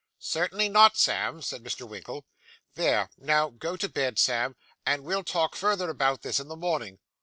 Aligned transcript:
'Certainly 0.17 0.67
not, 0.67 0.97
Sam,' 0.97 1.43
said 1.43 1.63
Mr. 1.63 1.87
Winkle. 1.87 2.25
'There! 2.73 3.11
Now 3.19 3.49
go 3.51 3.77
to 3.77 3.87
bed, 3.87 4.17
Sam, 4.17 4.55
and 4.83 5.03
we'll 5.03 5.23
talk 5.23 5.55
further 5.55 5.91
about 5.91 6.23
this 6.23 6.39
in 6.39 6.47
the 6.47 6.55
morning. 6.55 6.97